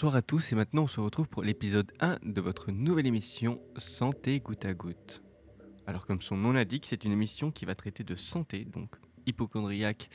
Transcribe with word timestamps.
Bonsoir 0.00 0.16
à 0.16 0.22
tous 0.22 0.50
et 0.52 0.54
maintenant 0.54 0.84
on 0.84 0.86
se 0.86 0.98
retrouve 0.98 1.28
pour 1.28 1.42
l'épisode 1.42 1.92
1 2.00 2.20
de 2.22 2.40
votre 2.40 2.70
nouvelle 2.70 3.06
émission 3.06 3.60
Santé 3.76 4.40
goutte 4.40 4.64
à 4.64 4.72
goutte. 4.72 5.22
Alors 5.86 6.06
comme 6.06 6.22
son 6.22 6.38
nom 6.38 6.52
l'indique, 6.52 6.86
c'est 6.86 7.04
une 7.04 7.12
émission 7.12 7.50
qui 7.50 7.66
va 7.66 7.74
traiter 7.74 8.02
de 8.02 8.14
santé, 8.14 8.64
donc 8.64 8.96
hypochondriaque, 9.26 10.08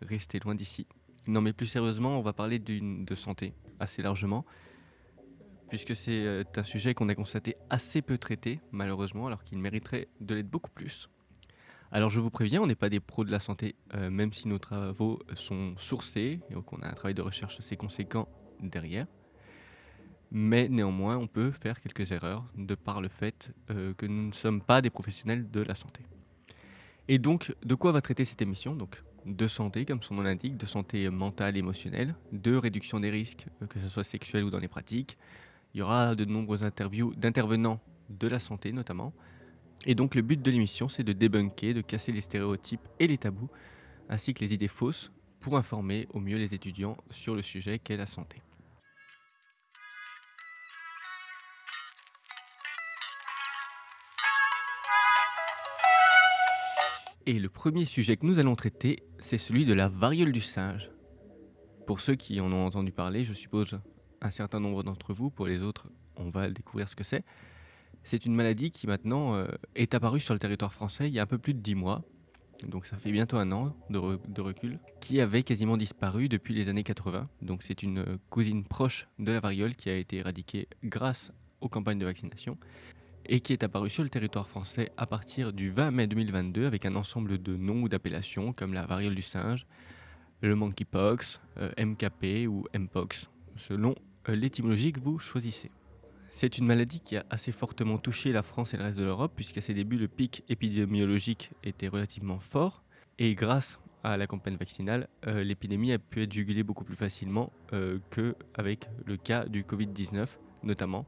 restez 0.00 0.38
loin 0.38 0.54
d'ici. 0.54 0.86
Non 1.26 1.42
mais 1.42 1.52
plus 1.52 1.66
sérieusement, 1.66 2.18
on 2.18 2.22
va 2.22 2.32
parler 2.32 2.58
de 2.58 3.14
santé 3.14 3.52
assez 3.78 4.00
largement, 4.00 4.46
puisque 5.68 5.94
c'est 5.94 6.24
euh, 6.24 6.42
un 6.56 6.62
sujet 6.62 6.94
qu'on 6.94 7.10
a 7.10 7.14
constaté 7.14 7.56
assez 7.68 8.00
peu 8.00 8.16
traité, 8.16 8.58
malheureusement, 8.72 9.26
alors 9.26 9.42
qu'il 9.42 9.58
mériterait 9.58 10.08
de 10.22 10.34
l'être 10.34 10.48
beaucoup 10.48 10.70
plus. 10.70 11.10
Alors 11.92 12.08
je 12.08 12.20
vous 12.20 12.30
préviens, 12.30 12.62
on 12.62 12.66
n'est 12.66 12.74
pas 12.74 12.88
des 12.88 13.00
pros 13.00 13.22
de 13.22 13.30
la 13.30 13.40
santé, 13.40 13.74
euh, 13.92 14.08
même 14.08 14.32
si 14.32 14.48
nos 14.48 14.58
travaux 14.58 15.18
sont 15.34 15.74
sourcés, 15.76 16.40
et 16.48 16.54
qu'on 16.64 16.80
a 16.80 16.88
un 16.88 16.94
travail 16.94 17.12
de 17.12 17.20
recherche 17.20 17.58
assez 17.58 17.76
conséquent 17.76 18.30
derrière. 18.62 19.06
Mais 20.32 20.68
néanmoins, 20.68 21.16
on 21.16 21.26
peut 21.26 21.50
faire 21.50 21.80
quelques 21.80 22.10
erreurs 22.12 22.44
de 22.56 22.74
par 22.74 23.00
le 23.00 23.08
fait 23.08 23.52
euh, 23.70 23.94
que 23.94 24.06
nous 24.06 24.28
ne 24.28 24.32
sommes 24.32 24.60
pas 24.60 24.82
des 24.82 24.90
professionnels 24.90 25.50
de 25.50 25.60
la 25.60 25.74
santé. 25.74 26.02
Et 27.08 27.18
donc, 27.18 27.54
de 27.64 27.74
quoi 27.74 27.92
va 27.92 28.00
traiter 28.00 28.24
cette 28.24 28.42
émission? 28.42 28.74
Donc, 28.74 29.02
de 29.24 29.46
santé, 29.46 29.84
comme 29.84 30.02
son 30.02 30.14
nom 30.14 30.22
l'indique, 30.22 30.56
de 30.56 30.66
santé 30.66 31.08
mentale, 31.10 31.56
émotionnelle, 31.56 32.14
de 32.32 32.54
réduction 32.56 33.00
des 33.00 33.10
risques, 33.10 33.46
euh, 33.62 33.66
que 33.66 33.80
ce 33.80 33.88
soit 33.88 34.04
sexuel 34.04 34.44
ou 34.44 34.50
dans 34.50 34.58
les 34.58 34.68
pratiques. 34.68 35.16
Il 35.74 35.78
y 35.78 35.82
aura 35.82 36.14
de 36.14 36.24
nombreuses 36.24 36.64
interviews 36.64 37.14
d'intervenants 37.14 37.80
de 38.08 38.28
la 38.28 38.38
santé 38.38 38.72
notamment. 38.72 39.12
Et 39.84 39.94
donc 39.94 40.14
le 40.14 40.22
but 40.22 40.40
de 40.40 40.50
l'émission, 40.50 40.88
c'est 40.88 41.04
de 41.04 41.12
débunker, 41.12 41.74
de 41.74 41.80
casser 41.80 42.12
les 42.12 42.20
stéréotypes 42.20 42.88
et 42.98 43.06
les 43.06 43.18
tabous, 43.18 43.50
ainsi 44.08 44.32
que 44.32 44.40
les 44.40 44.54
idées 44.54 44.68
fausses, 44.68 45.12
pour 45.40 45.56
informer 45.56 46.08
au 46.14 46.20
mieux 46.20 46.38
les 46.38 46.54
étudiants 46.54 46.96
sur 47.10 47.34
le 47.34 47.42
sujet 47.42 47.78
qu'est 47.78 47.96
la 47.96 48.06
santé. 48.06 48.42
Et 57.28 57.40
le 57.40 57.48
premier 57.48 57.84
sujet 57.84 58.14
que 58.14 58.24
nous 58.24 58.38
allons 58.38 58.54
traiter, 58.54 59.02
c'est 59.18 59.36
celui 59.36 59.64
de 59.64 59.72
la 59.72 59.88
variole 59.88 60.30
du 60.30 60.40
singe. 60.40 60.92
Pour 61.84 61.98
ceux 61.98 62.14
qui 62.14 62.40
en 62.40 62.52
ont 62.52 62.64
entendu 62.64 62.92
parler, 62.92 63.24
je 63.24 63.32
suppose 63.32 63.80
un 64.20 64.30
certain 64.30 64.60
nombre 64.60 64.84
d'entre 64.84 65.12
vous, 65.12 65.28
pour 65.28 65.48
les 65.48 65.64
autres, 65.64 65.88
on 66.14 66.30
va 66.30 66.48
découvrir 66.48 66.88
ce 66.88 66.94
que 66.94 67.02
c'est. 67.02 67.24
C'est 68.04 68.26
une 68.26 68.34
maladie 68.36 68.70
qui 68.70 68.86
maintenant 68.86 69.34
euh, 69.34 69.48
est 69.74 69.92
apparue 69.94 70.20
sur 70.20 70.34
le 70.34 70.38
territoire 70.38 70.72
français 70.72 71.08
il 71.08 71.14
y 71.14 71.18
a 71.18 71.22
un 71.24 71.26
peu 71.26 71.38
plus 71.38 71.52
de 71.52 71.58
10 71.58 71.74
mois, 71.74 72.04
donc 72.68 72.86
ça 72.86 72.96
fait 72.96 73.10
bientôt 73.10 73.38
un 73.38 73.50
an 73.50 73.74
de, 73.90 74.20
de 74.28 74.40
recul, 74.40 74.78
qui 75.00 75.20
avait 75.20 75.42
quasiment 75.42 75.76
disparu 75.76 76.28
depuis 76.28 76.54
les 76.54 76.68
années 76.68 76.84
80. 76.84 77.28
Donc 77.42 77.64
c'est 77.64 77.82
une 77.82 78.18
cousine 78.30 78.62
proche 78.62 79.08
de 79.18 79.32
la 79.32 79.40
variole 79.40 79.74
qui 79.74 79.90
a 79.90 79.96
été 79.96 80.18
éradiquée 80.18 80.68
grâce 80.84 81.32
aux 81.60 81.68
campagnes 81.68 81.98
de 81.98 82.04
vaccination 82.04 82.56
et 83.28 83.40
qui 83.40 83.52
est 83.52 83.62
apparu 83.62 83.90
sur 83.90 84.02
le 84.02 84.08
territoire 84.08 84.48
français 84.48 84.90
à 84.96 85.06
partir 85.06 85.52
du 85.52 85.70
20 85.70 85.90
mai 85.90 86.06
2022 86.06 86.66
avec 86.66 86.86
un 86.86 86.94
ensemble 86.96 87.42
de 87.42 87.56
noms 87.56 87.82
ou 87.82 87.88
d'appellations 87.88 88.52
comme 88.52 88.74
la 88.74 88.86
variole 88.86 89.14
du 89.14 89.22
singe, 89.22 89.66
le 90.42 90.54
monkeypox, 90.54 91.40
euh, 91.58 91.70
MKP 91.78 92.46
ou 92.48 92.66
Mpox, 92.76 93.30
selon 93.56 93.94
euh, 94.28 94.36
l'étymologie 94.36 94.92
que 94.92 95.00
vous 95.00 95.18
choisissez. 95.18 95.70
C'est 96.30 96.58
une 96.58 96.66
maladie 96.66 97.00
qui 97.00 97.16
a 97.16 97.24
assez 97.30 97.52
fortement 97.52 97.98
touché 97.98 98.32
la 98.32 98.42
France 98.42 98.74
et 98.74 98.76
le 98.76 98.84
reste 98.84 98.98
de 98.98 99.04
l'Europe, 99.04 99.32
puisqu'à 99.34 99.60
ses 99.60 99.72
débuts, 99.72 99.96
le 99.96 100.08
pic 100.08 100.44
épidémiologique 100.48 101.50
était 101.64 101.88
relativement 101.88 102.38
fort. 102.38 102.82
Et 103.18 103.34
grâce 103.34 103.80
à 104.04 104.18
la 104.18 104.26
campagne 104.26 104.56
vaccinale, 104.56 105.08
euh, 105.26 105.42
l'épidémie 105.42 105.92
a 105.92 105.98
pu 105.98 106.22
être 106.22 106.32
jugulée 106.32 106.62
beaucoup 106.62 106.84
plus 106.84 106.96
facilement 106.96 107.52
qu'avec 108.10 108.88
le 109.06 109.16
cas 109.16 109.46
du 109.46 109.62
Covid-19, 109.62 110.26
notamment, 110.62 111.06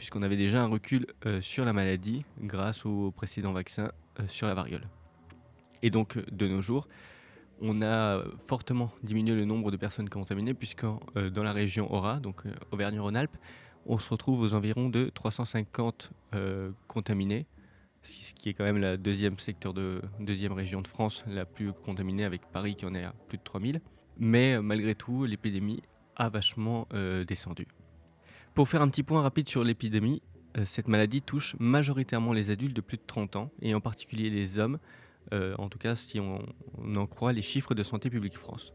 puisqu'on 0.00 0.22
avait 0.22 0.38
déjà 0.38 0.62
un 0.62 0.66
recul 0.66 1.06
euh, 1.26 1.42
sur 1.42 1.66
la 1.66 1.74
maladie 1.74 2.24
grâce 2.40 2.86
aux 2.86 3.10
précédents 3.10 3.52
vaccins 3.52 3.92
euh, 4.18 4.26
sur 4.28 4.46
la 4.46 4.54
variole. 4.54 4.88
Et 5.82 5.90
donc, 5.90 6.16
de 6.32 6.48
nos 6.48 6.62
jours, 6.62 6.88
on 7.60 7.82
a 7.82 8.24
fortement 8.46 8.90
diminué 9.02 9.34
le 9.34 9.44
nombre 9.44 9.70
de 9.70 9.76
personnes 9.76 10.08
contaminées, 10.08 10.54
puisque 10.54 10.84
euh, 10.84 11.28
dans 11.28 11.42
la 11.42 11.52
région 11.52 11.92
Aura, 11.92 12.18
donc 12.18 12.44
Auvergne-Rhône-Alpes, 12.70 13.36
on 13.84 13.98
se 13.98 14.08
retrouve 14.08 14.40
aux 14.40 14.54
environs 14.54 14.88
de 14.88 15.10
350 15.10 16.12
contaminés, 16.86 17.44
ce 18.00 18.32
qui 18.32 18.48
est 18.48 18.54
quand 18.54 18.64
même 18.64 18.78
la 18.78 18.96
deuxième 18.96 19.38
secteur 19.38 19.74
de 19.74 20.00
deuxième 20.18 20.52
région 20.52 20.80
de 20.80 20.88
France 20.88 21.24
la 21.26 21.44
plus 21.44 21.74
contaminée, 21.74 22.24
avec 22.24 22.40
Paris 22.52 22.74
qui 22.74 22.86
en 22.86 22.94
est 22.94 23.04
à 23.04 23.12
plus 23.28 23.36
de 23.36 23.42
3000. 23.42 23.82
Mais 24.16 24.62
malgré 24.62 24.94
tout, 24.94 25.26
l'épidémie 25.26 25.82
a 26.16 26.30
vachement 26.30 26.88
descendu. 27.26 27.66
Pour 28.54 28.68
faire 28.68 28.82
un 28.82 28.88
petit 28.88 29.02
point 29.02 29.22
rapide 29.22 29.48
sur 29.48 29.62
l'épidémie, 29.64 30.22
euh, 30.56 30.64
cette 30.64 30.88
maladie 30.88 31.22
touche 31.22 31.54
majoritairement 31.58 32.32
les 32.32 32.50
adultes 32.50 32.74
de 32.74 32.80
plus 32.80 32.96
de 32.96 33.02
30 33.06 33.36
ans, 33.36 33.52
et 33.62 33.74
en 33.74 33.80
particulier 33.80 34.30
les 34.30 34.58
hommes, 34.58 34.78
euh, 35.32 35.54
en 35.58 35.68
tout 35.68 35.78
cas 35.78 35.94
si 35.94 36.18
on, 36.18 36.40
en 36.96 37.06
croit 37.06 37.32
les 37.32 37.42
chiffres 37.42 37.74
de 37.74 37.82
Santé 37.82 38.10
publique 38.10 38.36
France. 38.36 38.72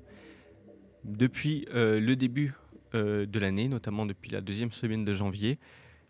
Depuis 1.04 1.68
euh, 1.74 2.00
le 2.00 2.16
début 2.16 2.54
de 2.94 3.40
l'année, 3.40 3.68
notamment 3.68 4.06
depuis 4.06 4.32
la 4.32 4.40
deuxième 4.40 4.72
semaine 4.72 5.04
de 5.04 5.14
janvier, 5.14 5.60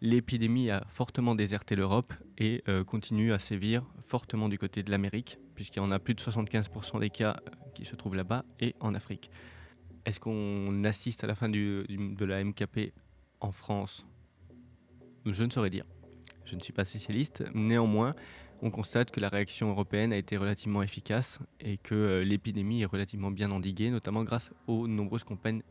l'épidémie 0.02 0.70
a 0.70 0.86
fortement 0.88 1.34
déserté 1.34 1.75
l'Europe 1.75 2.14
et 2.38 2.64
continue 2.86 3.34
à 3.34 3.40
sévir 3.40 3.84
fortement 4.04 4.50
du 4.50 4.59
côté 4.59 4.84
de 4.84 4.92
l'Amérique, 4.92 5.40
puisqu'il 5.56 5.80
y 5.80 5.81
en 5.81 5.90
a 5.90 5.98
plus 5.98 6.14
de 6.14 6.22
75% 6.22 7.00
des 7.00 7.09
cas 7.09 7.38
qui 7.74 7.86
se 7.86 7.96
trouvent 7.96 8.14
là-bas, 8.14 8.46
et 8.59 8.75
en 8.81 8.94
Afrique. 8.94 9.31
Est-ce 10.06 10.20
qu'on 10.20 10.84
assiste 10.84 11.24
à 11.24 11.28
la 11.28 11.34
fin 11.34 11.50
de 11.50 11.86
la 12.24 12.44
MKP 12.44 12.94
en 13.41 13.51
France 13.51 14.06
Je 15.25 15.44
ne 15.44 15.50
saurais 15.50 15.69
dire. 15.69 15.85
Je 16.46 16.56
ne 16.56 16.62
suis 16.62 16.73
pas 16.73 16.85
spécialiste. 16.85 17.44
Néanmoins, 17.53 18.16
on 18.62 18.72
constate 18.72 19.12
que 19.12 19.19
la 19.19 19.29
réaction 19.29 19.69
européenne 19.69 20.13
a 20.13 20.18
été 20.18 20.38
relativement 20.38 20.81
efficace 20.81 21.40
et 21.59 21.78
que 21.78 21.95
euh, 21.95 22.24
l'épidémie 22.24 22.81
est 22.81 22.85
relativement 22.85 23.31
bien 23.31 23.51
endiguée, 23.51 23.90
notamment 23.90 24.24
grâce 24.24 24.51
aux 24.68 24.88
nombreuses 24.88 25.24
campagnes 25.24 25.62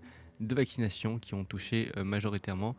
de 0.41 0.55
vaccination 0.55 1.19
qui 1.19 1.35
ont 1.35 1.45
touché 1.45 1.91
euh, 1.97 2.05
majoritairement 2.05 2.77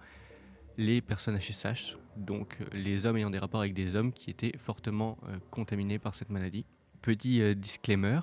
les 0.78 1.02
personnes 1.02 1.38
HSH, 1.38 1.96
donc 2.18 2.58
euh, 2.60 2.66
les 2.74 3.06
hommes 3.06 3.18
ayant 3.18 3.30
des 3.30 3.40
rapports 3.40 3.62
avec 3.62 3.74
des 3.74 3.96
hommes 3.96 4.12
qui 4.12 4.30
étaient 4.30 4.56
fortement 4.58 5.18
contaminés 5.50 6.00
par 6.00 6.16
cette 6.16 6.30
maladie. 6.30 6.66
Petit 7.02 7.56
disclaimer, 7.56 8.20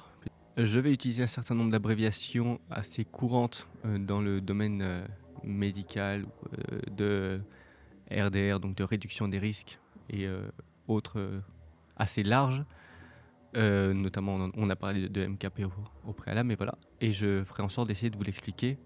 je 0.57 0.79
vais 0.79 0.93
utiliser 0.93 1.23
un 1.23 1.29
certain 1.29 1.55
nombre 1.55 1.71
d'abréviations 1.71 2.61
assez 2.71 3.05
courantes 3.05 3.69
dans 3.85 4.21
le 4.21 4.41
domaine 4.41 5.07
médicale, 5.45 6.27
euh, 6.53 6.81
de 6.91 7.41
RDR, 8.11 8.61
donc 8.61 8.75
de 8.75 8.85
réduction 8.85 9.29
des 9.29 9.39
risques 9.39 9.79
et 10.11 10.27
euh, 10.27 10.49
autres 10.89 11.19
euh, 11.19 11.41
assez 11.97 12.23
larges. 12.23 12.65
notamment, 13.55 14.51
on 14.55 14.71
a 14.71 14.77
parlé 14.77 15.09
de, 15.09 15.27
MKP 15.27 15.63
au, 16.07 16.13
préalable, 16.13 16.49
mais 16.49 16.55
voilà. 16.55 16.75
Et 17.01 17.13
je 17.13 17.45
ferai 17.45 17.63
en 17.63 17.69
sorte 17.69 17.89
d'essayer 17.89 18.11
de 18.11 18.17
vous 18.17 18.25
l'expliquer 18.25 18.79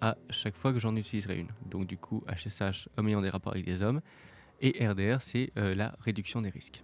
à 0.00 0.16
chaque 0.30 0.54
fois 0.54 0.72
que 0.72 0.80
j'en 0.80 0.96
utiliserai 0.96 1.38
une. 1.38 1.50
Donc, 1.70 1.86
du 1.86 1.96
coup, 1.96 2.24
HSH, 2.26 2.88
homme 2.96 3.08
ayant 3.08 3.22
des 3.22 3.30
rapports 3.30 3.52
avec 3.52 3.64
des 3.64 3.82
hommes, 3.82 4.00
et 4.60 4.86
RDR, 4.86 5.20
c'est 5.20 5.52
la 5.54 5.94
réduction 6.00 6.42
des 6.42 6.50
risques. 6.50 6.82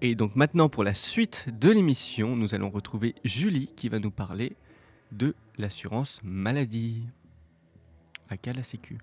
Et 0.00 0.14
donc, 0.14 0.34
maintenant, 0.36 0.68
pour 0.68 0.82
la 0.82 0.94
suite 0.94 1.46
de 1.48 1.70
l'émission, 1.70 2.36
nous 2.36 2.54
allons 2.54 2.70
retrouver 2.70 3.14
Julie 3.24 3.66
qui 3.66 3.88
va 3.88 3.98
nous 3.98 4.10
parler 4.10 4.56
de 5.12 5.34
l'assurance 5.56 6.20
maladie 6.22 7.02
à 8.30 8.52
la 8.52 8.62
Sécu. 8.62 8.98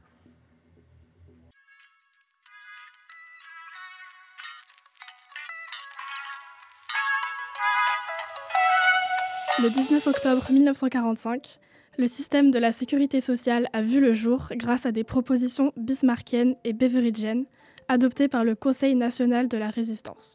Le 9.61 9.69
19 9.69 10.05
octobre 10.07 10.51
1945, 10.51 11.59
le 11.97 12.07
système 12.07 12.51
de 12.51 12.59
la 12.59 12.73
sécurité 12.73 13.21
sociale 13.21 13.69
a 13.71 13.81
vu 13.81 14.01
le 14.01 14.13
jour 14.13 14.49
grâce 14.51 14.85
à 14.85 14.91
des 14.91 15.05
propositions 15.05 15.71
bismarckiennes 15.77 16.55
et 16.65 16.73
beveridgiennes 16.73 17.45
adoptées 17.87 18.27
par 18.27 18.43
le 18.43 18.55
Conseil 18.55 18.95
national 18.95 19.47
de 19.47 19.57
la 19.57 19.69
résistance. 19.69 20.33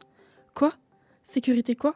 Quoi? 0.55 0.73
Sécurité 1.23 1.75
quoi? 1.75 1.95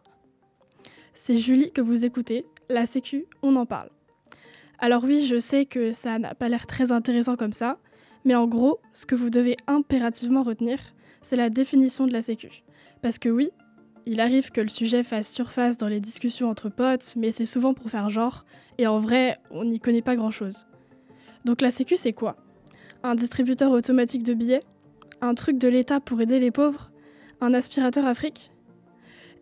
C'est 1.16 1.40
Julie 1.40 1.72
que 1.72 1.82
vous 1.82 2.06
écoutez, 2.06 2.46
la 2.70 2.86
Sécu, 2.86 3.26
on 3.42 3.56
en 3.56 3.66
parle. 3.66 3.90
Alors 4.80 5.04
oui, 5.04 5.26
je 5.26 5.40
sais 5.40 5.66
que 5.66 5.94
ça 5.94 6.20
n'a 6.20 6.36
pas 6.36 6.50
l'air 6.50 6.68
très 6.68 6.92
intéressant 6.92 7.36
comme 7.36 7.54
ça, 7.54 7.80
mais 8.26 8.36
en 8.36 8.48
gros, 8.48 8.80
ce 8.94 9.06
que 9.06 9.16
vous 9.16 9.30
devez 9.30 9.56
impérativement 9.68 10.44
retenir, 10.44 10.80
c'est 11.22 11.36
la 11.36 11.50
définition 11.50 12.08
de 12.08 12.14
la 12.14 12.22
Sécu. 12.22 12.64
Parce 13.02 13.20
que 13.20 13.30
oui, 13.30 13.52
il 14.06 14.20
arrive 14.20 14.52
que 14.52 14.62
le 14.62 14.68
sujet 14.68 15.04
fasse 15.04 15.32
surface 15.32 15.78
dans 15.78 15.88
les 15.88 16.00
discussions 16.00 16.50
entre 16.50 16.70
potes, 16.70 17.14
mais 17.16 17.32
c'est 17.32 17.46
souvent 17.46 17.74
pour 17.74 17.90
faire 17.90 18.10
genre, 18.10 18.46
et 18.78 18.88
en 18.88 19.00
vrai, 19.00 19.38
on 19.50 19.64
n'y 19.64 19.80
connaît 19.80 20.02
pas 20.02 20.16
grand-chose. 20.16 20.68
Donc 21.46 21.62
la 21.62 21.72
Sécu, 21.72 21.96
c'est 21.96 22.14
quoi? 22.14 22.36
Un 23.04 23.16
distributeur 23.16 23.72
automatique 23.72 24.24
de 24.24 24.34
billets? 24.34 24.64
Un 25.22 25.36
truc 25.36 25.58
de 25.58 25.68
l'État 25.68 26.00
pour 26.00 26.20
aider 26.22 26.40
les 26.40 26.52
pauvres? 26.52 26.92
Un 27.42 27.54
aspirateur 27.54 28.06
Afrique? 28.06 28.52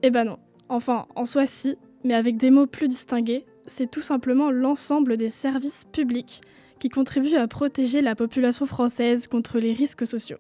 Eh 0.02 0.12
ben 0.12 0.26
non. 0.26 0.38
Enfin, 0.70 1.08
en 1.16 1.26
soi 1.26 1.46
si, 1.46 1.78
mais 2.04 2.14
avec 2.14 2.38
des 2.38 2.52
mots 2.52 2.68
plus 2.68 2.88
distingués 2.88 3.46
c'est 3.66 3.90
tout 3.90 4.02
simplement 4.02 4.52
l'ensemble 4.52 5.18
des 5.18 5.30
services 5.30 5.86
publics 5.92 6.42
qui 6.80 6.90
contribue 6.90 7.36
à 7.36 7.48
protéger 7.48 8.02
la 8.02 8.16
population 8.16 8.66
française 8.66 9.28
contre 9.28 9.60
les 9.60 9.74
risques 9.74 10.06
sociaux. 10.06 10.40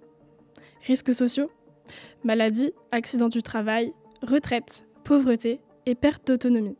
Risques 0.86 1.14
sociaux 1.14 1.50
Maladie, 2.24 2.74
accident 2.92 3.30
du 3.30 3.42
travail, 3.42 3.94
retraite, 4.22 4.86
pauvreté 5.04 5.62
et 5.86 5.96
perte 5.96 6.28
d'autonomie. 6.28 6.78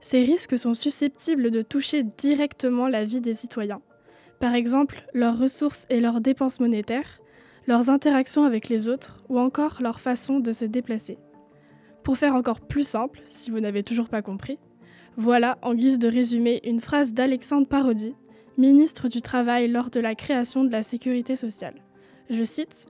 Ces 0.00 0.22
risques 0.22 0.58
sont 0.58 0.74
susceptibles 0.74 1.50
de 1.50 1.62
toucher 1.62 2.04
directement 2.04 2.88
la 2.88 3.04
vie 3.04 3.20
des 3.20 3.34
citoyens. 3.34 3.82
Par 4.40 4.54
exemple, 4.54 5.04
leurs 5.12 5.38
ressources 5.38 5.86
et 5.90 6.00
leurs 6.00 6.20
dépenses 6.20 6.60
monétaires, 6.60 7.20
leurs 7.66 7.90
interactions 7.90 8.44
avec 8.44 8.68
les 8.68 8.88
autres 8.88 9.18
ou 9.28 9.38
encore 9.38 9.78
leur 9.82 10.00
façon 10.00 10.38
de 10.38 10.52
se 10.52 10.64
déplacer. 10.64 11.18
Pour 12.04 12.16
faire 12.16 12.34
encore 12.34 12.60
plus 12.60 12.86
simple, 12.86 13.20
si 13.26 13.50
vous 13.50 13.60
n'avez 13.60 13.82
toujours 13.82 14.08
pas 14.08 14.22
compris, 14.22 14.58
voilà, 15.20 15.58
en 15.62 15.74
guise 15.74 15.98
de 15.98 16.06
résumé, 16.06 16.60
une 16.62 16.80
phrase 16.80 17.12
d'Alexandre 17.12 17.66
Parodi, 17.66 18.14
ministre 18.56 19.08
du 19.08 19.20
Travail 19.20 19.66
lors 19.66 19.90
de 19.90 19.98
la 19.98 20.14
création 20.14 20.62
de 20.62 20.70
la 20.70 20.84
sécurité 20.84 21.34
sociale. 21.34 21.74
Je 22.30 22.44
cite 22.44 22.86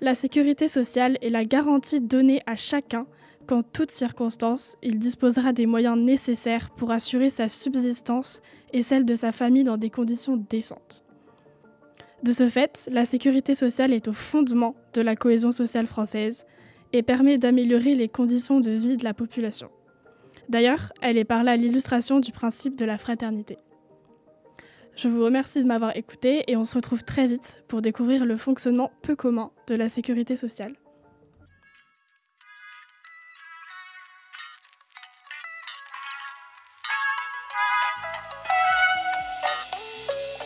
La 0.00 0.16
sécurité 0.16 0.66
sociale 0.66 1.16
est 1.22 1.28
la 1.28 1.44
garantie 1.44 2.00
donnée 2.00 2.40
à 2.44 2.56
chacun 2.56 3.06
qu'en 3.46 3.62
toutes 3.62 3.92
circonstances, 3.92 4.76
il 4.82 4.98
disposera 4.98 5.52
des 5.52 5.66
moyens 5.66 5.96
nécessaires 5.96 6.70
pour 6.70 6.90
assurer 6.90 7.30
sa 7.30 7.48
subsistance 7.48 8.42
et 8.72 8.82
celle 8.82 9.04
de 9.04 9.14
sa 9.14 9.30
famille 9.30 9.64
dans 9.64 9.76
des 9.76 9.90
conditions 9.90 10.36
décentes. 10.36 11.04
De 12.24 12.32
ce 12.32 12.48
fait, 12.48 12.88
la 12.90 13.04
sécurité 13.04 13.54
sociale 13.54 13.92
est 13.92 14.08
au 14.08 14.12
fondement 14.12 14.74
de 14.92 15.02
la 15.02 15.14
cohésion 15.14 15.52
sociale 15.52 15.86
française 15.86 16.46
et 16.92 17.04
permet 17.04 17.38
d'améliorer 17.38 17.94
les 17.94 18.08
conditions 18.08 18.58
de 18.58 18.72
vie 18.72 18.96
de 18.96 19.04
la 19.04 19.14
population. 19.14 19.70
D'ailleurs, 20.50 20.92
elle 21.00 21.16
est 21.16 21.24
par 21.24 21.44
là 21.44 21.56
l'illustration 21.56 22.18
du 22.18 22.32
principe 22.32 22.76
de 22.76 22.84
la 22.84 22.98
fraternité. 22.98 23.56
Je 24.96 25.06
vous 25.06 25.24
remercie 25.24 25.62
de 25.62 25.68
m'avoir 25.68 25.96
écouté 25.96 26.42
et 26.50 26.56
on 26.56 26.64
se 26.64 26.74
retrouve 26.74 27.04
très 27.04 27.28
vite 27.28 27.62
pour 27.68 27.82
découvrir 27.82 28.26
le 28.26 28.36
fonctionnement 28.36 28.90
peu 29.00 29.14
commun 29.14 29.52
de 29.68 29.76
la 29.76 29.88
sécurité 29.88 30.34
sociale. 30.34 30.74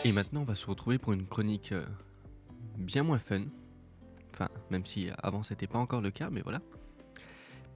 Et 0.03 0.11
maintenant, 0.11 0.41
on 0.41 0.45
va 0.45 0.53
se 0.53 0.67
retrouver 0.67 0.99
pour 0.99 1.13
une 1.13 1.25
chronique 1.25 1.71
euh, 1.71 1.83
bien 2.77 3.01
moins 3.01 3.17
fun. 3.17 3.45
Enfin, 4.35 4.49
même 4.69 4.85
si 4.85 5.07
avant 5.23 5.41
c'était 5.41 5.65
pas 5.65 5.79
encore 5.79 6.01
le 6.01 6.11
cas, 6.11 6.29
mais 6.29 6.41
voilà. 6.41 6.61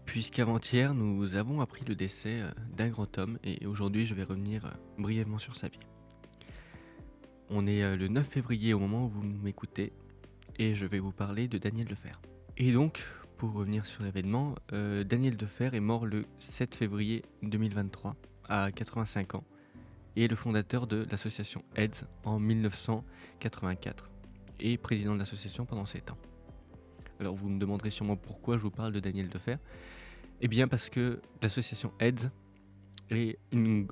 Puisqu'avant-hier, 0.09 0.95
nous 0.95 1.35
avons 1.35 1.61
appris 1.61 1.85
le 1.85 1.93
décès 1.93 2.41
euh, 2.41 2.49
d'un 2.75 2.89
grand 2.89 3.19
homme 3.19 3.37
et 3.43 3.67
aujourd'hui, 3.67 4.07
je 4.07 4.15
vais 4.15 4.23
revenir 4.23 4.65
euh, 4.65 4.69
brièvement 4.97 5.37
sur 5.37 5.55
sa 5.55 5.67
vie. 5.67 5.77
On 7.51 7.67
est 7.67 7.95
le 7.95 8.07
9 8.07 8.27
février 8.27 8.73
au 8.73 8.79
moment 8.79 9.05
où 9.05 9.09
vous 9.09 9.21
m'écoutez 9.21 9.93
et 10.57 10.73
je 10.73 10.87
vais 10.87 10.97
vous 10.97 11.11
parler 11.11 11.47
de 11.47 11.59
Daniel 11.59 11.85
Defer. 11.85 12.13
Et 12.57 12.71
donc, 12.71 13.03
pour 13.37 13.53
revenir 13.53 13.85
sur 13.85 14.03
l'événement, 14.03 14.55
Daniel 14.71 15.35
Defer 15.35 15.69
est 15.73 15.79
mort 15.79 16.05
le 16.05 16.25
7 16.39 16.75
février 16.75 17.23
2023 17.43 18.15
à 18.49 18.71
85 18.71 19.35
ans 19.35 19.43
et 20.15 20.27
le 20.27 20.35
fondateur 20.35 20.85
de 20.85 21.07
l'association 21.09 21.63
AIDS 21.75 22.05
en 22.23 22.39
1984 22.39 24.09
et 24.59 24.77
président 24.77 25.13
de 25.13 25.19
l'association 25.19 25.65
pendant 25.65 25.85
7 25.85 26.11
ans. 26.11 26.17
Alors 27.19 27.35
vous 27.35 27.49
me 27.49 27.59
demanderez 27.59 27.89
sûrement 27.89 28.15
pourquoi 28.15 28.57
je 28.57 28.61
vous 28.61 28.71
parle 28.71 28.93
de 28.93 28.99
Daniel 28.99 29.29
Defer. 29.29 29.55
Eh 30.41 30.47
bien 30.47 30.69
parce 30.69 30.89
que 30.89 31.19
l'association 31.41 31.91
AIDS 31.99 32.31
est 33.09 33.37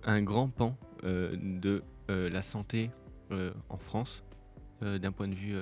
un 0.06 0.22
grand 0.22 0.48
pan 0.48 0.78
euh, 1.04 1.36
de 1.42 1.84
euh, 2.10 2.30
la 2.30 2.42
santé 2.42 2.90
euh, 3.32 3.52
en 3.70 3.78
France, 3.78 4.24
d'un 4.82 5.12
point 5.12 5.28
de 5.28 5.34
vue 5.34 5.56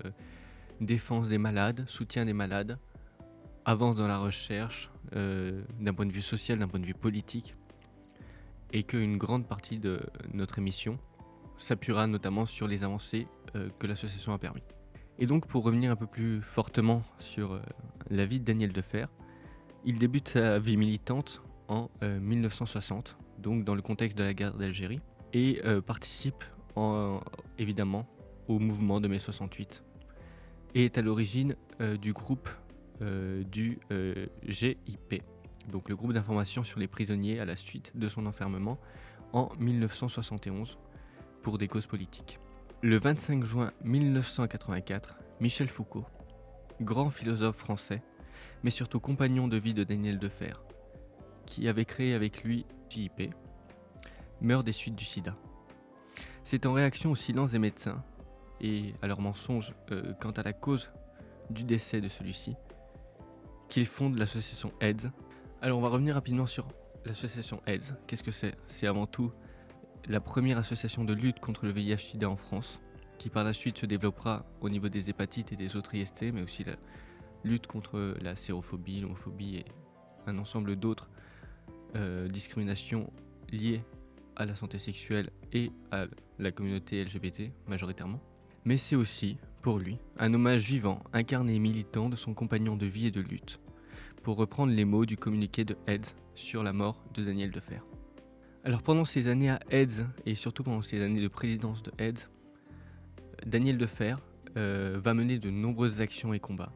défense 0.81 1.29
des 1.29 1.37
malades, 1.37 1.85
soutien 1.87 2.25
des 2.25 2.33
malades, 2.33 2.77
avance 3.63 3.95
dans 3.95 4.09
la 4.09 4.17
recherche, 4.17 4.91
d'un 5.13 5.93
point 5.95 6.05
de 6.05 6.11
vue 6.11 6.21
social, 6.21 6.59
d'un 6.59 6.67
point 6.67 6.81
de 6.81 6.85
vue 6.85 6.93
politique 6.93 7.55
et 8.73 8.83
qu'une 8.83 9.17
grande 9.17 9.47
partie 9.47 9.79
de 9.79 10.01
notre 10.33 10.59
émission 10.59 10.99
s'appuiera 11.57 12.07
notamment 12.07 12.45
sur 12.45 12.67
les 12.67 12.83
avancées 12.83 13.25
que 13.79 13.87
l'association 13.87 14.33
a 14.33 14.37
permis. 14.37 14.63
Et 15.17 15.27
donc 15.27 15.47
pour 15.47 15.63
revenir 15.63 15.91
un 15.91 15.95
peu 15.95 16.07
plus 16.07 16.41
fortement 16.41 17.01
sur 17.17 17.61
la 18.09 18.25
vie 18.25 18.41
de 18.41 18.43
Daniel 18.43 18.73
Defer, 18.73 19.05
il 19.85 19.99
débute 19.99 20.29
sa 20.29 20.59
vie 20.59 20.77
militante 20.77 21.41
en 21.67 21.89
1960, 22.01 23.17
euh, 23.17 23.41
donc 23.41 23.63
dans 23.63 23.75
le 23.75 23.81
contexte 23.81 24.17
de 24.17 24.23
la 24.23 24.33
guerre 24.33 24.55
d'Algérie, 24.55 24.99
et 25.33 25.61
participe 25.85 26.43
évidemment 27.57 28.07
au 28.47 28.57
mouvement 28.57 29.01
de 29.01 29.09
mai 29.09 29.19
68, 29.19 29.83
et 30.75 30.85
est 30.85 30.97
à 30.97 31.01
l'origine 31.01 31.55
du 32.01 32.13
groupe 32.13 32.47
du 33.01 33.79
GIP, 34.47 35.23
donc 35.71 35.89
le 35.89 35.95
groupe 35.97 36.13
d'information 36.13 36.63
sur 36.63 36.79
les 36.79 36.87
prisonniers 36.87 37.41
à 37.41 37.45
la 37.45 37.57
suite 37.57 37.91
de 37.95 38.07
son 38.07 38.25
enfermement 38.25 38.77
en 39.33 39.51
1971 39.59 40.77
pour 41.41 41.57
des 41.57 41.67
causes 41.67 41.87
politiques. 41.87 42.39
Le 42.81 42.97
25 42.97 43.43
juin 43.43 43.71
1984, 43.83 45.19
Michel 45.41 45.67
Foucault, 45.67 46.05
grand 46.81 47.09
philosophe 47.09 47.57
français, 47.57 48.01
mais 48.63 48.69
surtout 48.69 48.99
compagnon 48.99 49.47
de 49.47 49.57
vie 49.57 49.73
de 49.73 49.83
Daniel 49.83 50.19
Defer, 50.19 50.53
qui 51.45 51.67
avait 51.67 51.85
créé 51.85 52.13
avec 52.13 52.43
lui 52.43 52.65
JIP, 52.89 53.33
meurt 54.41 54.65
des 54.65 54.71
suites 54.71 54.95
du 54.95 55.05
sida. 55.05 55.35
C'est 56.43 56.65
en 56.65 56.73
réaction 56.73 57.11
au 57.11 57.15
silence 57.15 57.51
des 57.51 57.59
médecins 57.59 58.03
et 58.61 58.93
à 59.01 59.07
leurs 59.07 59.21
mensonges 59.21 59.73
euh, 59.91 60.13
quant 60.19 60.31
à 60.31 60.43
la 60.43 60.53
cause 60.53 60.91
du 61.49 61.63
décès 61.63 62.01
de 62.01 62.07
celui-ci 62.07 62.55
qu'il 63.69 63.85
fonde 63.85 64.17
l'association 64.17 64.71
AIDS, 64.79 65.11
alors 65.61 65.79
on 65.79 65.81
va 65.81 65.89
revenir 65.89 66.15
rapidement 66.15 66.45
sur 66.45 66.67
l'association 67.05 67.61
AIDS. 67.65 67.95
Qu'est-ce 68.07 68.23
que 68.23 68.31
c'est? 68.31 68.55
C'est 68.67 68.87
avant 68.87 69.07
tout 69.07 69.31
la 70.07 70.19
première 70.19 70.57
association 70.57 71.03
de 71.03 71.13
lutte 71.13 71.39
contre 71.39 71.65
le 71.65 71.71
VIH-Sida 71.71 72.29
en 72.29 72.35
France, 72.35 72.79
qui 73.17 73.29
par 73.29 73.43
la 73.43 73.53
suite 73.53 73.79
se 73.79 73.85
développera 73.85 74.45
au 74.61 74.69
niveau 74.69 74.89
des 74.89 75.09
hépatites 75.09 75.51
et 75.51 75.55
des 75.55 75.75
autres 75.75 75.95
IST, 75.95 76.31
mais 76.33 76.41
aussi 76.41 76.63
la 76.63 76.75
lutte 77.45 77.67
contre 77.67 78.15
la 78.21 78.35
sérophobie, 78.35 78.99
l'homophobie 78.99 79.57
et 79.57 79.65
un 80.27 80.37
ensemble 80.37 80.75
d'autres 80.75 81.09
euh, 81.95 82.27
discriminations 82.27 83.11
liées 83.51 83.81
à 84.35 84.45
la 84.45 84.55
santé 84.55 84.79
sexuelle 84.79 85.29
et 85.53 85.71
à 85.91 86.05
la 86.39 86.51
communauté 86.51 87.03
LGBT 87.03 87.51
majoritairement. 87.67 88.19
Mais 88.65 88.77
c'est 88.77 88.95
aussi, 88.95 89.37
pour 89.61 89.79
lui, 89.79 89.97
un 90.17 90.33
hommage 90.33 90.65
vivant, 90.65 91.03
incarné 91.13 91.55
et 91.55 91.59
militant 91.59 92.09
de 92.09 92.15
son 92.15 92.33
compagnon 92.33 92.75
de 92.75 92.85
vie 92.85 93.07
et 93.07 93.11
de 93.11 93.21
lutte, 93.21 93.61
pour 94.23 94.37
reprendre 94.37 94.73
les 94.73 94.85
mots 94.85 95.05
du 95.05 95.17
communiqué 95.17 95.63
de 95.63 95.77
Heads 95.87 96.15
sur 96.33 96.63
la 96.63 96.73
mort 96.73 97.01
de 97.13 97.23
Daniel 97.23 97.51
Defer. 97.51 97.79
Alors 98.63 98.81
pendant 98.81 99.05
ces 99.05 99.27
années 99.27 99.51
à 99.51 99.59
Heads, 99.69 100.07
et 100.25 100.33
surtout 100.33 100.63
pendant 100.63 100.81
ces 100.81 100.99
années 101.01 101.21
de 101.21 101.27
présidence 101.27 101.83
de 101.83 101.91
Heads, 101.99 102.27
Daniel 103.45 103.77
Defer 103.77 104.15
euh, 104.57 104.99
va 104.99 105.13
mener 105.13 105.37
de 105.37 105.51
nombreuses 105.51 106.01
actions 106.01 106.33
et 106.33 106.39
combats. 106.39 106.73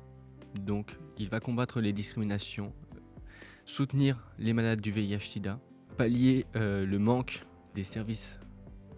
Donc 0.55 0.97
il 1.17 1.29
va 1.29 1.39
combattre 1.39 1.81
les 1.81 1.93
discriminations, 1.93 2.73
soutenir 3.65 4.31
les 4.39 4.53
malades 4.53 4.81
du 4.81 4.91
VIH-Sida, 4.91 5.59
pallier 5.97 6.45
euh, 6.55 6.85
le 6.85 6.99
manque 6.99 7.45
des 7.75 7.83
services 7.83 8.39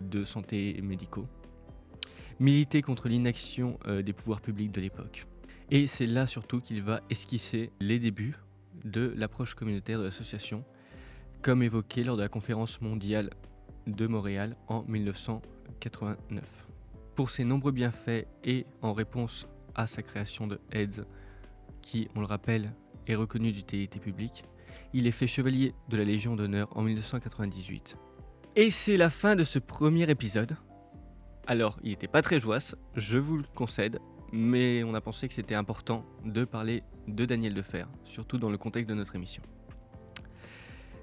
de 0.02 0.24
santé 0.24 0.80
médicaux, 0.82 1.28
militer 2.40 2.82
contre 2.82 3.08
l'inaction 3.08 3.80
euh, 3.88 4.02
des 4.02 4.14
pouvoirs 4.14 4.42
publics 4.42 4.72
de 4.72 4.82
l'époque. 4.82 5.28
Et 5.70 5.88
c'est 5.88 6.08
là 6.08 6.28
surtout 6.28 6.60
qu'il 6.60 6.82
va 6.82 7.02
esquisser 7.10 7.72
les 7.80 8.00
débuts 8.00 8.36
de 8.84 9.14
l'approche 9.16 9.56
communautaire 9.56 10.00
de 10.00 10.06
l'association, 10.06 10.64
comme 11.42 11.64
évoqué 11.64 12.04
lors 12.04 12.18
de 12.18 12.22
la 12.22 12.30
conférence 12.30 12.82
mondiale 12.82 13.30
de 13.88 14.08
Montréal 14.08 14.56
en 14.68 14.84
1989. 14.84 16.68
Pour 17.16 17.30
ses 17.30 17.44
nombreux 17.44 17.72
bienfaits 17.72 18.26
et 18.44 18.66
en 18.82 18.94
réponse 18.94 19.48
à 19.76 19.88
sa 19.88 20.02
création 20.02 20.48
de 20.48 20.60
AIDS, 20.72 21.06
qui, 21.82 22.08
on 22.16 22.20
le 22.20 22.26
rappelle, 22.26 22.74
est 23.08 23.16
reconnue 23.16 23.52
d'utilité 23.52 24.00
publique, 24.00 24.44
il 24.94 25.08
est 25.08 25.12
fait 25.12 25.28
chevalier 25.28 25.74
de 25.90 25.98
la 25.98 26.04
Légion 26.04 26.36
d'honneur 26.36 26.70
en 26.76 26.82
1998. 26.84 27.98
Et 28.56 28.70
c'est 28.72 28.98
la 28.98 29.10
fin 29.10 29.36
de 29.36 29.44
ce 29.44 29.60
premier 29.60 30.10
épisode. 30.10 30.58
Alors, 31.48 31.78
il 31.84 31.92
n'était 31.92 32.08
pas 32.08 32.22
très 32.22 32.40
joyeux, 32.40 32.76
je 32.96 33.18
vous 33.18 33.38
le 33.38 33.44
concède, 33.56 34.00
mais 34.32 34.84
on 34.84 34.94
a 34.94 35.02
pensé 35.02 35.28
que 35.28 35.34
c'était 35.34 35.56
important 35.56 36.06
de 36.26 36.46
parler 36.46 36.84
de 37.08 37.26
Daniel 37.26 37.54
Defer, 37.54 37.86
surtout 38.04 38.38
dans 38.38 38.50
le 38.50 38.58
contexte 38.58 38.90
de 38.90 38.96
notre 38.96 39.16
émission. 39.16 39.44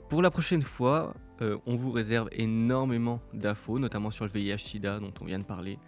Pour 0.09 0.23
la 0.23 0.31
prochaine 0.31 0.63
fois, 0.63 1.15
euh, 1.43 1.59
on 1.67 1.77
vous 1.77 1.91
réserve 1.91 2.29
énormément 2.33 3.21
d'infos, 3.35 3.79
notamment 3.79 4.11
sur 4.11 4.25
le 4.25 4.31
VIH-Sida 4.31 5.01
dont 5.01 5.13
on 5.21 5.25
vient 5.25 5.39
de 5.39 5.45
parler, 5.45 5.79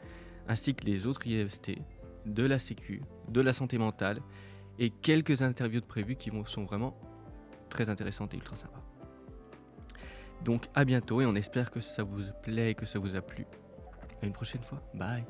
ainsi 0.49 0.75
que 0.75 0.85
les 0.85 1.06
autres 1.06 1.26
IST, 1.26 1.78
de 2.26 2.42
la 2.44 2.59
Sécu, 2.59 3.02
de 3.28 3.40
la 3.40 3.52
santé 3.52 3.78
mentale, 3.78 4.20
et 4.81 4.91
quelques 4.91 5.43
interviews 5.43 5.81
de 5.81 5.87
prévues 5.87 6.17
qui 6.17 6.33
sont 6.47 6.65
vraiment 6.65 6.97
très 7.69 7.89
intéressantes 7.89 8.35
et 8.35 8.39
ultra 8.39 8.57
sympas. 8.57 8.83
Donc 10.45 10.67
à 10.75 10.85
bientôt 10.85 11.21
et 11.21 11.27
on 11.27 11.35
espère 11.35 11.71
que 11.71 11.81
ça 11.81 12.03
vous 12.03 12.23
plaît 12.43 12.71
et 12.71 12.75
que 12.75 12.87
ça 12.87 12.99
vous 12.99 13.15
a 13.15 13.21
plu. 13.21 13.47
À 14.23 14.27
une 14.27 14.33
prochaine 14.33 14.63
fois. 14.63 14.83
Bye. 14.95 15.25